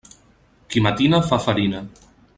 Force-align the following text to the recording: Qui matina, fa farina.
Qui 0.71 0.81
matina, 0.87 1.19
fa 1.29 1.41
farina. 1.47 1.83